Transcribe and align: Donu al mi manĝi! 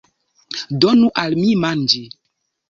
Donu 0.85 1.11
al 1.25 1.37
mi 1.43 1.53
manĝi! 1.65 2.03